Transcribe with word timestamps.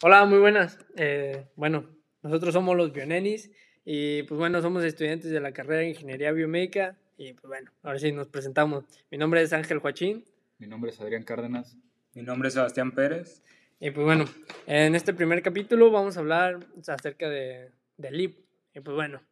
Hola, 0.00 0.24
muy 0.26 0.38
buenas. 0.38 0.78
Eh, 0.96 1.48
bueno, 1.56 1.84
nosotros 2.22 2.54
somos 2.54 2.76
los 2.76 2.92
Bionenis 2.92 3.50
y 3.84 4.22
pues 4.22 4.38
bueno, 4.38 4.62
somos 4.62 4.84
estudiantes 4.84 5.30
de 5.30 5.40
la 5.40 5.52
carrera 5.52 5.80
de 5.80 5.88
Ingeniería 5.88 6.30
Biomédica 6.30 6.96
y 7.16 7.32
pues 7.32 7.48
bueno, 7.48 7.72
ahora 7.82 7.98
sí 7.98 8.12
nos 8.12 8.28
presentamos. 8.28 8.84
Mi 9.10 9.18
nombre 9.18 9.42
es 9.42 9.52
Ángel 9.52 9.80
Joachín. 9.80 10.24
Mi 10.58 10.68
nombre 10.68 10.92
es 10.92 11.00
Adrián 11.00 11.24
Cárdenas. 11.24 11.76
Mi 12.14 12.22
nombre 12.22 12.48
es 12.48 12.54
Sebastián 12.54 12.92
Pérez. 12.92 13.42
Y 13.80 13.92
pues 13.92 14.04
bueno, 14.04 14.24
en 14.66 14.96
este 14.96 15.14
primer 15.14 15.40
capítulo 15.40 15.92
vamos 15.92 16.16
a 16.16 16.20
hablar 16.20 16.66
acerca 16.88 17.28
de, 17.28 17.70
del 17.96 18.16
LIP. 18.16 18.38
Y 18.74 18.80
pues 18.80 18.94
bueno, 18.96 19.22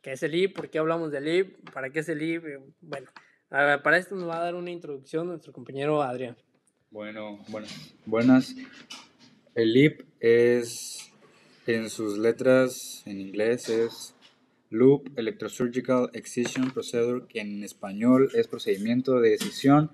¿qué 0.00 0.12
es 0.12 0.22
el 0.22 0.30
LIP? 0.30 0.54
¿Por 0.54 0.70
qué 0.70 0.78
hablamos 0.78 1.10
del 1.10 1.24
LIP? 1.24 1.70
¿Para 1.72 1.90
qué 1.90 1.98
es 1.98 2.08
el 2.08 2.18
LIP? 2.18 2.44
Bueno, 2.80 3.10
para 3.48 3.98
esto 3.98 4.14
nos 4.14 4.28
va 4.28 4.36
a 4.36 4.44
dar 4.44 4.54
una 4.54 4.70
introducción 4.70 5.26
nuestro 5.26 5.52
compañero 5.52 6.02
Adrián. 6.02 6.36
Bueno, 6.92 7.44
bueno, 7.48 7.66
buenas. 8.04 8.54
El 9.56 9.72
LIP 9.72 10.02
es, 10.20 11.10
en 11.66 11.90
sus 11.90 12.16
letras 12.16 13.02
en 13.06 13.20
inglés, 13.20 13.68
es 13.68 14.14
Loop 14.70 15.18
Electrosurgical 15.18 16.10
Excision 16.12 16.70
Procedure, 16.70 17.26
que 17.26 17.40
en 17.40 17.64
español 17.64 18.30
es 18.34 18.46
procedimiento 18.46 19.18
de 19.18 19.30
decisión 19.30 19.90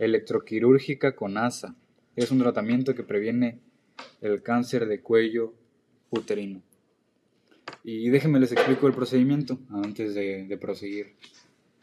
electroquirúrgica 0.00 1.14
con 1.14 1.38
ASA. 1.38 1.76
Es 2.16 2.30
un 2.30 2.38
tratamiento 2.38 2.94
que 2.94 3.02
previene 3.02 3.60
el 4.20 4.42
cáncer 4.42 4.86
de 4.86 5.00
cuello 5.00 5.54
uterino. 6.10 6.62
Y 7.82 8.10
déjenme 8.10 8.40
les 8.40 8.52
explico 8.52 8.86
el 8.86 8.94
procedimiento 8.94 9.58
antes 9.70 10.14
de, 10.14 10.58
proseguir. 10.60 11.16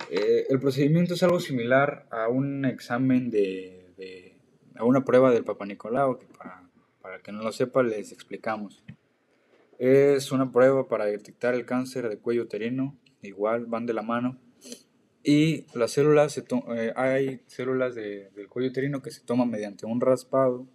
Eh, 0.10 0.46
el 0.50 0.60
procedimiento 0.60 1.14
es 1.14 1.23
algo 1.23 1.40
similar 1.40 2.08
a 2.12 2.28
un 2.28 2.66
examen 2.66 3.30
de, 3.30 4.36
a 4.76 4.84
una 4.84 5.04
prueba 5.04 5.32
del 5.32 5.44
Papa 5.44 5.66
Nicolau, 5.66 6.18
que 6.18 6.26
para 6.26 6.72
para 7.02 7.20
que 7.20 7.32
no 7.32 7.42
lo 7.42 7.52
sepa, 7.52 7.84
les 7.84 8.12
explicamos. 8.12 8.84
Es 9.80 10.32
una 10.32 10.52
prueba 10.52 10.88
para 10.88 11.06
detectar 11.06 11.56
el 11.56 11.66
cáncer 11.66 12.08
de 12.08 12.18
cuello 12.18 12.44
uterino, 12.44 12.95
igual 13.22 13.66
van 13.66 13.86
de 13.86 13.94
la 13.94 14.04
mano. 14.04 14.38
Y 15.23 15.66
las 15.75 15.91
células, 15.91 16.38
eh, 16.38 16.94
hay 16.95 17.41
células 17.47 17.95
del 17.95 18.47
cuello 18.50 18.69
uterino 18.69 19.02
que 19.02 19.11
se 19.11 19.22
toman 19.22 19.50
mediante 19.50 19.86
un 19.86 20.02
raspado 20.02 20.66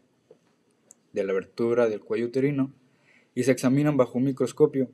de 1.13 1.25
la 1.25 1.33
abertura 1.33 1.89
del 1.89 2.01
cuello 2.01 2.27
uterino 2.27 2.73
y 3.35 3.43
se 3.43 3.53
examinan 3.53 3.97
bajo 3.97 4.19
un 4.19 4.25
microscopio. 4.25 4.89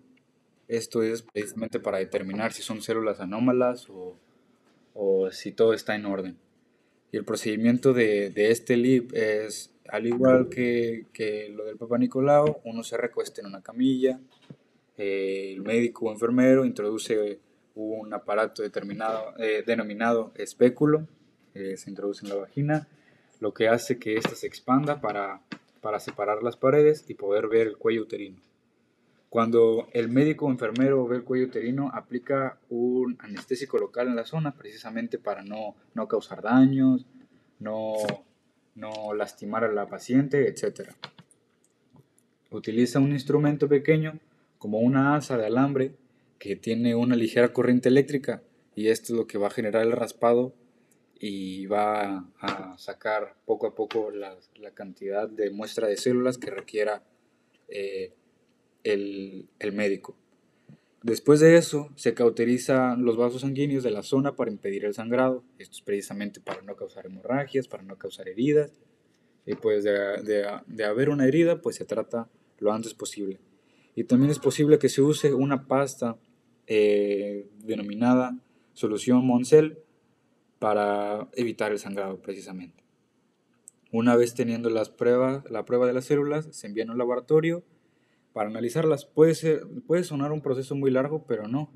Esto 0.69 1.03
es 1.03 1.23
precisamente 1.23 1.81
para 1.81 1.99
determinar 1.99 2.53
si 2.53 2.63
son 2.63 2.81
células 2.81 3.21
anómalas 3.21 3.91
o, 3.91 4.17
o 4.95 5.31
si 5.31 5.53
todo 5.53 5.75
está 5.75 5.95
en 5.95 6.07
orden. 6.07 6.39
Y 7.11 7.19
el 7.19 7.25
procedimiento 7.25 7.93
de, 7.93 8.31
de 8.31 8.51
este 8.51 8.77
LIP 8.77 9.13
es 9.15 9.73
al 9.89 10.07
igual 10.07 10.49
que, 10.49 11.07
lo 11.55 11.65
del 11.65 11.77
Papa 11.77 11.99
Nicolau, 11.99 12.61
uno 12.65 12.83
se 12.83 12.97
recuesta 12.97 13.41
en 13.41 13.49
una 13.49 13.63
camilla, 13.63 14.21
eh, 14.97 15.53
el 15.55 15.63
médico 15.63 16.07
o 16.07 16.13
enfermero 16.13 16.65
introduce 16.65 17.39
un 17.75 18.13
aparato 18.13 18.63
determinado, 18.63 19.35
eh, 19.39 19.63
denominado 19.67 20.33
espéculo, 20.35 21.07
eh, 21.55 21.77
se 21.77 21.91
introduce 21.91 22.25
en 22.25 22.31
la 22.31 22.37
vagina, 22.37 22.89
lo 23.41 23.53
que 23.53 23.69
hace 23.69 23.99
que 23.99 24.17
ésta 24.17 24.35
se 24.35 24.47
expanda 24.47 25.01
para, 25.01 25.41
para 25.81 26.01
separar 26.01 26.43
las 26.43 26.57
paredes 26.57 27.05
y 27.09 27.15
poder 27.15 27.49
ver 27.49 27.67
el 27.67 27.77
cuello 27.77 28.03
uterino. 28.03 28.39
Cuando 29.29 29.89
el 29.93 30.09
médico 30.11 30.47
o 30.47 30.51
enfermero 30.51 31.07
ve 31.07 31.17
el 31.17 31.25
cuello 31.25 31.47
uterino, 31.47 31.91
aplica 31.95 32.59
un 32.69 33.17
anestésico 33.21 33.79
local 33.79 34.09
en 34.09 34.17
la 34.17 34.27
zona, 34.27 34.53
precisamente 34.53 35.19
para 35.19 35.43
no, 35.43 35.75
no 35.95 36.07
causar 36.07 36.43
daños, 36.43 37.07
no, 37.59 37.95
no 38.75 39.15
lastimar 39.15 39.65
a 39.65 39.73
la 39.73 39.87
paciente, 39.87 40.49
etc. 40.49 40.91
Utiliza 42.51 42.99
un 42.99 43.13
instrumento 43.13 43.69
pequeño 43.69 44.19
como 44.59 44.81
una 44.81 45.17
asa 45.17 45.39
de 45.39 45.47
alambre 45.47 45.95
que 46.43 46.57
tiene 46.57 46.97
una 46.97 47.15
ligera 47.15 47.53
corriente 47.53 47.89
eléctrica 47.89 48.43
y 48.75 48.89
esto 48.89 49.13
es 49.13 49.17
lo 49.17 49.29
que 49.29 49.39
va 49.39 49.47
a 49.47 49.51
generar 49.51 49.87
el 49.87 49.93
raspado 49.93 50.53
y 51.21 51.67
va 51.67 52.29
a 52.41 52.77
sacar 52.79 53.37
poco 53.47 53.69
a 53.69 53.77
poco 53.77 54.11
la, 54.11 54.37
cantidad 54.75 55.29
de 55.29 55.51
muestra 55.51 55.87
de 55.87 55.97
células 55.97 56.39
que 56.39 56.51
requiera 56.51 57.05
eh, 57.69 58.13
el, 58.83 59.51
el 59.61 59.73
médico. 59.73 60.17
Después 61.05 61.39
de 61.39 61.57
eso, 61.57 61.91
se 61.95 62.13
cauterizan 62.13 63.05
los 63.05 63.17
vasos 63.17 63.43
sanguíneos 63.43 63.85
de 63.85 63.93
la 63.93 64.03
zona 64.03 64.35
para 64.35 64.51
impedir 64.51 64.85
el 64.85 64.95
sangrado. 64.95 65.45
Esto 65.61 65.77
es 65.77 65.83
precisamente 65.83 66.41
para 66.41 66.63
no 66.63 66.75
causar 66.75 67.07
hemorragias, 67.07 67.69
para 67.69 67.85
no 67.85 67.99
causar 67.99 68.29
heridas. 68.29 68.73
Y 69.47 69.55
pues 69.55 69.85
de, 69.85 70.85
haber 70.85 71.09
una 71.09 71.25
herida, 71.25 71.61
pues 71.61 71.77
se 71.77 71.85
trata 71.85 72.29
lo 72.59 72.73
antes 72.73 72.95
posible. 72.95 73.39
Y 73.95 74.05
también 74.05 74.33
es 74.33 74.41
posible 74.41 74.81
que 74.81 74.89
se 74.89 75.03
use 75.03 75.33
una 75.33 75.69
pasta 75.69 76.19
eh, 76.67 77.49
denominada 77.65 78.37
solución 78.73 79.27
Moncel 79.27 79.79
para 80.59 81.29
evitar 81.35 81.73
el 81.73 81.79
sangrado 81.79 82.21
precisamente. 82.21 82.83
Una 83.91 84.17
vez 84.17 84.35
teniendo 84.35 84.71
las 84.71 84.91
pruebas, 84.91 85.49
la 85.51 85.65
prueba 85.65 85.87
de 85.87 85.93
las 85.93 86.07
células, 86.07 86.49
se 86.51 86.67
envía 86.67 86.85
a 86.85 86.93
un 86.93 86.99
laboratorio 86.99 87.63
para 88.33 88.49
analizarlas. 88.49 89.05
Puede, 89.05 89.35
ser, 89.35 89.67
puede 89.87 90.05
sonar 90.05 90.33
un 90.33 90.41
proceso 90.41 90.75
muy 90.75 90.91
largo, 90.91 91.25
pero 91.27 91.47
no, 91.47 91.71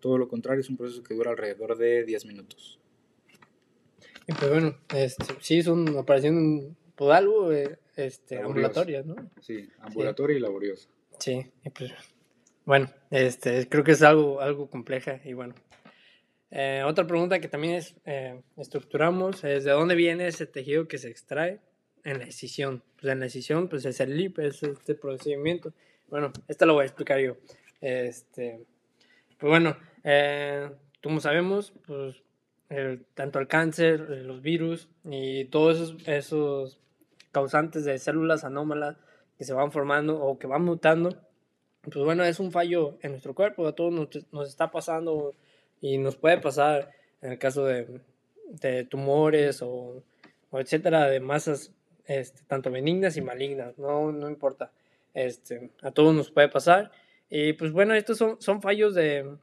todo 0.00 0.16
lo 0.16 0.28
contrario, 0.28 0.60
es 0.60 0.70
un 0.70 0.76
proceso 0.76 1.02
que 1.02 1.14
dura 1.14 1.32
alrededor 1.32 1.76
de 1.76 2.04
10 2.04 2.26
minutos. 2.26 2.78
Y 4.26 4.32
pues 4.32 4.50
bueno, 4.50 4.76
este, 4.94 5.24
sí, 5.40 5.62
son 5.62 5.88
operaciones 5.96 6.66
pues 6.94 7.10
algo 7.10 7.52
eh, 7.52 7.78
este, 7.96 8.38
ambulatorias, 8.38 9.06
¿no? 9.06 9.16
Sí, 9.40 9.68
ambulatoria 9.80 10.36
y 10.36 10.40
laboriosa. 10.40 10.88
Sí, 11.18 11.46
y 11.64 11.70
pues 11.70 11.92
bueno, 12.70 12.88
este, 13.10 13.68
creo 13.68 13.82
que 13.82 13.90
es 13.90 14.02
algo, 14.02 14.40
algo 14.40 14.70
compleja 14.70 15.20
y 15.24 15.32
bueno. 15.32 15.56
Eh, 16.52 16.84
otra 16.86 17.04
pregunta 17.04 17.40
que 17.40 17.48
también 17.48 17.74
es, 17.74 17.96
eh, 18.04 18.42
estructuramos 18.56 19.42
es 19.42 19.64
de 19.64 19.72
dónde 19.72 19.96
viene 19.96 20.28
ese 20.28 20.46
tejido 20.46 20.86
que 20.86 20.96
se 20.96 21.08
extrae 21.10 21.58
en 22.04 22.20
la 22.20 22.26
decisión. 22.26 22.84
Pues 22.94 23.10
en 23.12 23.18
la 23.18 23.24
decisión, 23.24 23.68
pues 23.68 23.84
es 23.86 23.98
el 23.98 24.16
LIP, 24.16 24.38
es 24.38 24.62
este 24.62 24.94
procedimiento. 24.94 25.72
Bueno, 26.06 26.32
esto 26.46 26.64
lo 26.64 26.74
voy 26.74 26.82
a 26.82 26.86
explicar 26.86 27.18
yo. 27.18 27.38
Este, 27.80 28.64
pues 29.36 29.50
bueno, 29.50 29.76
eh, 30.04 30.70
como 31.02 31.18
sabemos, 31.18 31.72
pues 31.84 32.22
tanto 33.14 33.40
el 33.40 33.48
cáncer, 33.48 34.06
eh, 34.10 34.22
los 34.22 34.42
virus 34.42 34.88
y 35.02 35.46
todos 35.46 35.96
esos, 36.06 36.78
causantes 37.32 37.84
de 37.84 37.98
células 37.98 38.44
anómalas 38.44 38.96
que 39.36 39.44
se 39.44 39.54
van 39.54 39.72
formando 39.72 40.22
o 40.22 40.38
que 40.38 40.46
van 40.46 40.62
mutando, 40.62 41.20
pues 41.82 42.04
bueno, 42.04 42.24
es 42.24 42.40
un 42.40 42.52
fallo 42.52 42.98
en 43.02 43.12
nuestro 43.12 43.34
cuerpo, 43.34 43.66
a 43.66 43.74
todos 43.74 43.92
nos, 44.32 44.48
está 44.48 44.70
pasando 44.70 45.34
y 45.80 45.98
nos 45.98 46.16
puede 46.16 46.38
pasar 46.38 46.90
en 47.22 47.32
el 47.32 47.38
caso 47.38 47.64
de, 47.64 48.00
de 48.48 48.84
tumores 48.84 49.62
o, 49.62 50.02
o, 50.50 50.60
etcétera, 50.60 51.08
de 51.08 51.20
masas 51.20 51.72
este, 52.04 52.42
tanto 52.46 52.70
benignas 52.70 53.16
y 53.16 53.22
malignas, 53.22 53.78
no, 53.78 54.12
no 54.12 54.28
importa. 54.28 54.72
Este, 55.14 55.70
a 55.82 55.90
todos 55.90 56.14
nos 56.14 56.30
puede 56.30 56.48
pasar. 56.48 56.92
Y 57.30 57.54
pues 57.54 57.72
bueno, 57.72 57.94
estos 57.94 58.18
son, 58.18 58.40
son 58.40 58.60
fallos 58.60 58.94
de, 58.94 59.36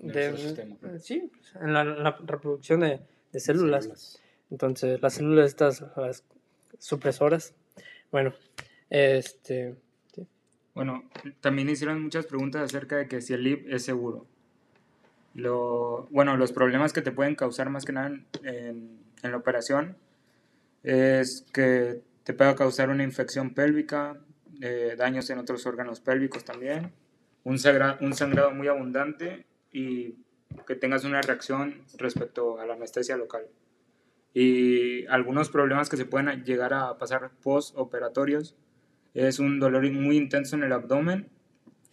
de 0.00 0.98
sí, 1.00 1.30
en 1.60 1.72
la, 1.72 2.16
reproducción 2.24 2.80
de, 2.80 3.00
de 3.32 3.40
células. 3.40 4.20
Entonces, 4.50 5.00
las 5.02 5.14
células 5.14 5.46
estas, 5.46 5.84
las 5.96 6.24
supresoras. 6.78 7.54
Bueno, 8.10 8.32
este... 8.88 9.76
Bueno, 10.76 11.04
también 11.40 11.70
hicieron 11.70 12.02
muchas 12.02 12.26
preguntas 12.26 12.60
acerca 12.60 12.98
de 12.98 13.08
que 13.08 13.22
si 13.22 13.32
el 13.32 13.44
LIP 13.44 13.72
es 13.72 13.82
seguro. 13.82 14.26
Lo, 15.32 16.06
bueno, 16.10 16.36
los 16.36 16.52
problemas 16.52 16.92
que 16.92 17.00
te 17.00 17.12
pueden 17.12 17.34
causar 17.34 17.70
más 17.70 17.86
que 17.86 17.94
nada 17.94 18.14
en, 18.42 19.00
la 19.22 19.38
operación 19.38 19.96
es 20.82 21.46
que 21.54 22.02
te 22.24 22.34
pueda 22.34 22.54
causar 22.54 22.90
una 22.90 23.04
infección 23.04 23.54
pélvica, 23.54 24.18
eh, 24.60 24.96
daños 24.98 25.30
en 25.30 25.38
otros 25.38 25.64
órganos 25.64 26.00
pélvicos 26.00 26.44
también, 26.44 26.92
un, 27.44 27.54
un 28.00 28.14
sangrado 28.14 28.50
muy 28.50 28.68
abundante 28.68 29.46
y 29.72 30.14
que 30.66 30.74
tengas 30.74 31.04
una 31.04 31.22
reacción 31.22 31.84
respecto 31.96 32.60
a 32.60 32.66
la 32.66 32.74
anestesia 32.74 33.16
local. 33.16 33.46
Y 34.34 35.06
algunos 35.06 35.48
problemas 35.48 35.88
que 35.88 35.96
se 35.96 36.04
pueden 36.04 36.44
llegar 36.44 36.74
a 36.74 36.98
pasar 36.98 37.30
postoperatorios 37.42 38.54
es 39.16 39.38
un 39.38 39.58
dolor 39.58 39.90
muy 39.92 40.16
intenso 40.18 40.56
en 40.56 40.62
el 40.62 40.72
abdomen, 40.72 41.28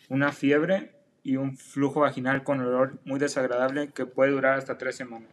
una 0.09 0.33
fiebre 0.33 0.91
y 1.23 1.37
un 1.37 1.55
flujo 1.55 2.01
vaginal 2.01 2.43
con 2.43 2.59
olor 2.59 2.99
muy 3.05 3.17
desagradable 3.17 3.89
que 3.91 4.05
puede 4.05 4.31
durar 4.31 4.57
hasta 4.57 4.77
tres 4.77 4.97
semanas. 4.97 5.29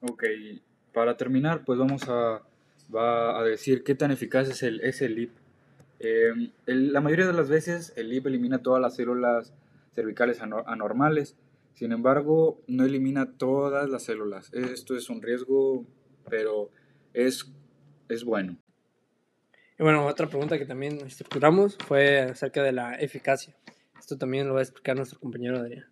Ok, 0.00 0.24
para 0.92 1.16
terminar, 1.16 1.64
pues 1.64 1.78
vamos 1.78 2.08
a 2.08 2.42
va 2.94 3.38
a 3.40 3.42
decir 3.42 3.82
qué 3.84 3.94
tan 3.94 4.10
eficaz 4.10 4.48
es 4.48 4.62
el, 4.62 4.80
es 4.82 5.02
el 5.02 5.14
LIP. 5.14 5.30
Eh, 6.00 6.32
el- 6.66 6.92
la 6.92 7.00
mayoría 7.00 7.26
de 7.26 7.32
las 7.32 7.48
veces 7.48 7.92
el 7.96 8.10
LIP 8.10 8.26
elimina 8.28 8.62
todas 8.62 8.80
las 8.80 8.94
células 8.96 9.52
cervicales 9.94 10.40
ano- 10.40 10.64
anormales, 10.66 11.36
sin 11.74 11.92
embargo 11.92 12.60
no 12.68 12.84
elimina 12.84 13.32
todas 13.32 13.88
las 13.90 14.04
células. 14.04 14.52
Esto 14.52 14.96
es 14.96 15.10
un 15.10 15.20
riesgo, 15.22 15.84
pero 16.28 16.70
es, 17.12 17.50
es 18.08 18.24
bueno. 18.24 18.56
Y 19.82 19.84
bueno, 19.84 20.06
otra 20.06 20.28
pregunta 20.28 20.60
que 20.60 20.64
también 20.64 21.00
estructuramos 21.04 21.76
fue 21.76 22.20
acerca 22.20 22.62
de 22.62 22.70
la 22.70 22.94
eficacia. 22.94 23.56
Esto 23.98 24.16
también 24.16 24.46
lo 24.46 24.54
va 24.54 24.60
a 24.60 24.62
explicar 24.62 24.94
nuestro 24.96 25.18
compañero 25.18 25.58
Adrián. 25.58 25.86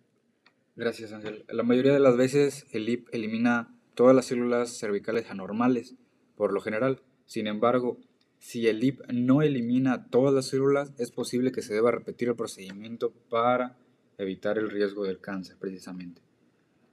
Gracias, 0.77 1.11
Ángel. 1.11 1.43
La 1.49 1.63
mayoría 1.63 1.91
de 1.91 1.99
las 1.99 2.15
veces 2.15 2.65
el 2.71 2.85
LIP 2.85 3.09
elimina 3.13 3.75
todas 3.93 4.15
las 4.15 4.27
células 4.27 4.77
cervicales 4.79 5.29
anormales, 5.29 5.95
por 6.37 6.53
lo 6.53 6.61
general. 6.61 7.01
Sin 7.25 7.47
embargo, 7.47 7.97
si 8.39 8.69
el 8.69 8.79
LIP 8.79 9.01
no 9.11 9.41
elimina 9.41 10.07
todas 10.07 10.33
las 10.33 10.45
células, 10.45 10.93
es 10.97 11.11
posible 11.11 11.51
que 11.51 11.61
se 11.61 11.73
deba 11.73 11.91
repetir 11.91 12.29
el 12.29 12.35
procedimiento 12.37 13.11
para 13.29 13.75
evitar 14.17 14.57
el 14.57 14.69
riesgo 14.69 15.03
del 15.03 15.19
cáncer, 15.19 15.57
precisamente. 15.59 16.21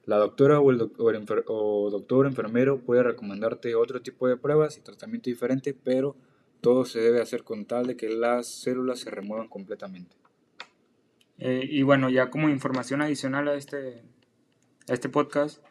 La 0.05 0.17
doctora 0.17 0.59
o 0.59 0.69
el, 0.73 0.79
doc- 0.79 0.99
o 0.99 1.11
el 1.11 1.25
enfer- 1.25 1.45
o 1.47 1.91
doctor 1.91 2.27
enfermero 2.27 2.81
puede 2.81 3.05
recomendarte 3.05 3.77
otro 3.77 4.03
tipo 4.03 4.27
de 4.27 4.37
pruebas 4.37 4.79
y 4.79 4.81
tratamiento 4.81 5.31
diferente, 5.31 5.75
pero 5.75 6.17
todo 6.61 6.85
se 6.85 7.01
debe 7.01 7.21
hacer 7.21 7.45
con 7.45 7.67
tal 7.67 7.87
de 7.87 7.97
que 7.97 8.09
las 8.09 8.47
células 8.47 9.01
se 9.01 9.11
remuevan 9.11 9.49
completamente. 9.49 10.17
Eh, 11.39 11.67
y 11.69 11.83
bueno, 11.83 12.11
ya 12.11 12.31
como 12.31 12.49
información 12.49 13.01
adicional 13.01 13.49
a 13.49 13.55
este, 13.55 14.03
a 14.89 14.93
este 14.93 15.09
podcast, 15.09 15.65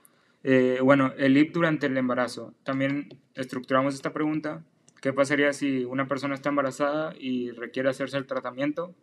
eh, 0.43 0.79
bueno, 0.81 1.13
el 1.17 1.37
IP 1.37 1.53
durante 1.53 1.87
el 1.87 1.97
embarazo. 1.97 2.53
También 2.63 3.09
estructuramos 3.35 3.93
esta 3.93 4.13
pregunta. 4.13 4.63
¿Qué 5.01 5.13
pasaría 5.13 5.53
si 5.53 5.83
una 5.85 6.07
persona 6.07 6.35
está 6.35 6.49
embarazada 6.49 7.13
y 7.19 7.51
requiere 7.51 7.89
hacerse 7.89 8.17
el 8.17 8.25
tratamiento? 8.25 8.95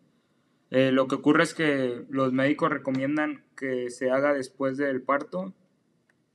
Eh, 0.70 0.90
lo 0.90 1.06
que 1.06 1.16
ocurre 1.16 1.42
es 1.42 1.54
que 1.54 2.04
los 2.08 2.32
médicos 2.32 2.70
recomiendan 2.70 3.44
que 3.56 3.90
se 3.90 4.10
haga 4.10 4.32
después 4.32 4.76
del 4.76 5.02
parto. 5.02 5.52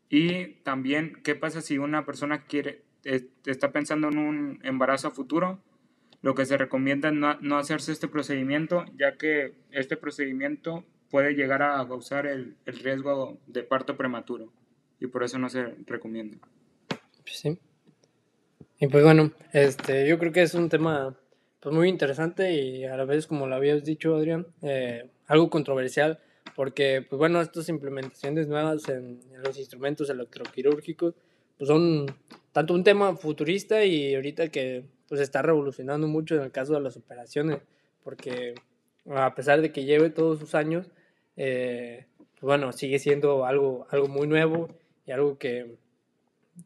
Y 0.10 0.62
también, 0.64 1.20
¿qué 1.24 1.36
pasa 1.36 1.62
si 1.62 1.78
una 1.78 2.06
persona 2.06 2.46
quiere, 2.46 2.84
está 3.04 3.72
pensando 3.72 4.10
en 4.10 4.18
un 4.18 4.60
embarazo 4.64 5.12
futuro? 5.12 5.60
Lo 6.22 6.36
que 6.36 6.46
se 6.46 6.58
recomienda 6.58 7.10
es 7.10 7.16
no, 7.16 7.40
no 7.40 7.58
hacerse 7.58 7.92
este 7.92 8.08
procedimiento, 8.08 8.86
ya 8.98 9.18
que 9.18 9.54
este 9.72 9.96
procedimiento 9.96 10.84
puede 11.10 11.34
llegar 11.34 11.62
a 11.62 11.88
causar 11.88 12.28
el, 12.28 12.56
el 12.66 12.80
riesgo 12.80 13.40
de 13.48 13.64
parto 13.64 13.96
prematuro 13.96 14.52
y 15.00 15.08
por 15.08 15.24
eso 15.24 15.40
no 15.40 15.50
se 15.50 15.76
recomienda. 15.86 16.38
Pues 17.24 17.38
sí. 17.38 17.60
Y 18.80 18.88
pues 18.88 19.04
bueno, 19.04 19.32
este, 19.54 20.08
yo 20.08 20.20
creo 20.20 20.32
que 20.32 20.42
es 20.42 20.54
un 20.54 20.70
tema 20.70 21.16
pues 21.60 21.76
muy 21.76 21.90
interesante 21.90 22.54
y 22.54 22.86
a 22.86 22.96
la 22.96 23.06
vez, 23.06 23.28
como 23.28 23.48
lo 23.48 23.56
habías 23.56 23.84
dicho, 23.84 24.16
Adrián, 24.16 24.48
eh, 24.62 25.10
algo 25.28 25.50
controversial, 25.50 26.20
porque 26.56 27.06
pues 27.08 27.18
bueno, 27.18 27.42
estas 27.42 27.68
implementaciones 27.70 28.48
nuevas 28.48 28.88
en, 28.88 29.20
en 29.34 29.44
los 29.44 29.58
instrumentos 29.58 30.10
electroquirúrgicos 30.10 31.16
pues 31.58 31.68
son 31.68 32.06
tanto 32.52 32.74
un 32.74 32.84
tema 32.84 33.16
futurista 33.16 33.84
y 33.86 34.16
ahorita 34.16 34.50
que 34.50 34.86
pues 35.08 35.22
está 35.22 35.42
revolucionando 35.42 36.08
mucho 36.08 36.36
en 36.36 36.44
el 36.44 36.52
caso 36.52 36.74
de 36.74 36.82
las 36.82 36.98
operaciones, 36.98 37.60
porque 38.04 38.56
a 39.10 39.34
pesar 39.36 39.62
de 39.62 39.72
que 39.72 39.86
lleve 39.86 40.10
todos 40.10 40.40
sus 40.40 40.56
años, 40.56 40.92
eh, 41.36 42.06
pues 42.40 42.42
bueno, 42.42 42.72
sigue 42.72 43.00
siendo 43.00 43.46
algo, 43.46 43.88
algo 43.90 44.08
muy 44.08 44.28
nuevo 44.28 44.70
y 45.06 45.12
algo 45.12 45.38
que, 45.38 45.78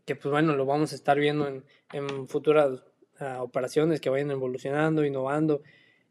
que 0.06 0.16
pues 0.16 0.32
bueno, 0.32 0.56
lo 0.56 0.66
vamos 0.66 0.92
a 0.92 0.96
estar 0.96 1.18
viendo 1.20 1.48
en, 1.48 1.64
en 1.94 2.28
futuras 2.28 2.84
ah, 3.20 3.42
operaciones 3.42 4.02
que 4.02 4.10
vayan 4.10 4.32
evolucionando, 4.32 5.06
innovando. 5.06 5.62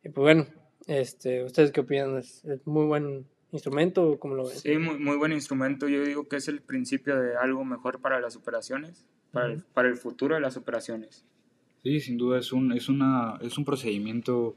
Y 0.02 0.08
pues 0.08 0.22
bueno, 0.22 0.46
este, 0.86 1.44
¿ustedes 1.44 1.70
qué 1.70 1.80
opinan? 1.80 2.18
¿Es, 2.18 2.44
es 2.44 2.66
muy 2.66 2.86
buen 2.86 3.26
instrumento? 3.52 4.18
¿Cómo 4.18 4.34
lo 4.34 4.48
ven? 4.48 4.56
Sí, 4.56 4.78
muy, 4.78 4.98
muy 4.98 5.16
buen 5.16 5.32
instrumento. 5.32 5.88
Yo 5.88 6.02
digo 6.02 6.28
que 6.28 6.36
es 6.36 6.48
el 6.48 6.62
principio 6.62 7.20
de 7.20 7.36
algo 7.36 7.64
mejor 7.64 8.00
para 8.00 8.20
las 8.20 8.36
operaciones, 8.36 9.06
para, 9.32 9.46
el, 9.46 9.62
para 9.62 9.88
el 9.88 9.96
futuro 9.96 10.34
de 10.34 10.40
las 10.40 10.56
operaciones. 10.56 11.24
Sí, 11.82 12.00
sin 12.00 12.16
duda 12.16 12.38
es 12.38 12.52
un, 12.52 12.72
es 12.72 12.88
una, 12.88 13.38
es 13.42 13.58
un 13.58 13.64
procedimiento, 13.64 14.54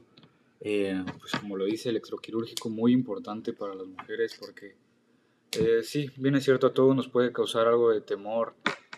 eh, 0.60 1.02
pues 1.18 1.32
como 1.32 1.56
lo 1.56 1.64
dice, 1.64 1.88
electroquirúrgico 1.88 2.68
muy 2.70 2.92
importante 2.92 3.52
para 3.52 3.74
las 3.74 3.86
mujeres 3.86 4.36
porque 4.38 4.76
eh, 5.58 5.82
sí, 5.82 6.10
bien 6.16 6.36
es 6.36 6.44
cierto, 6.44 6.68
a 6.68 6.74
todos 6.74 6.94
nos 6.94 7.08
puede 7.08 7.32
causar 7.32 7.66
algo 7.66 7.90
de 7.90 8.00
temor 8.00 8.54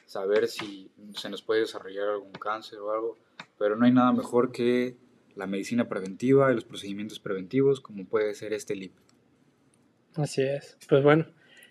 saber 0.08 0.48
si 0.48 0.90
se 1.14 1.28
nos 1.28 1.42
puede 1.42 1.60
desarrollar 1.60 2.08
algún 2.08 2.32
cáncer 2.32 2.78
o 2.78 2.92
algo, 2.92 3.18
pero 3.58 3.76
no 3.76 3.84
hay 3.84 3.92
nada 3.92 4.12
mejor 4.12 4.52
que 4.52 4.96
la 5.36 5.46
medicina 5.46 5.88
preventiva 5.88 6.50
y 6.50 6.54
los 6.54 6.64
procedimientos 6.64 7.20
preventivos 7.20 7.80
como 7.80 8.06
puede 8.06 8.34
ser 8.34 8.54
este 8.54 8.74
LIP. 8.74 8.92
Así 10.16 10.42
es. 10.42 10.78
Pues 10.88 11.04
bueno, 11.04 11.26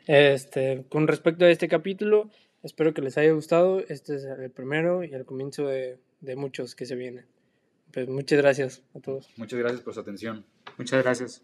este, 0.05 0.85
con 0.89 1.07
respecto 1.07 1.45
a 1.45 1.49
este 1.49 1.67
capítulo, 1.67 2.29
espero 2.67 2.93
que 2.93 3.01
les 3.01 3.17
haya 3.17 3.31
gustado. 3.31 3.79
Este 3.87 4.15
es 4.15 4.25
el 4.25 4.51
primero 4.51 5.03
y 5.03 5.13
el 5.13 5.25
comienzo 5.25 5.67
de, 5.67 5.97
de 6.21 6.35
muchos 6.35 6.75
que 6.75 6.85
se 6.85 6.95
vienen. 6.95 7.25
Pues 7.91 8.07
muchas 8.07 8.37
gracias 8.37 8.83
a 8.93 8.99
todos. 8.99 9.29
Muchas 9.37 9.57
gracias 9.57 9.81
por 9.81 9.93
su 9.93 10.01
atención. 10.01 10.45
Muchas 10.77 11.01
gracias. 11.03 11.41